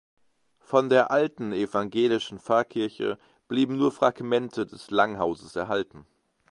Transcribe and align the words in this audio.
Von 0.61 0.89
der 0.89 1.11
alten 1.11 1.53
evangelischen 1.53 2.39
Pfarrkirche 2.39 3.19
blieben 3.47 3.77
nur 3.77 3.91
Fragmente 3.91 4.65
des 4.65 4.89
Langhauses 4.89 5.55
erhalten. 5.55 6.07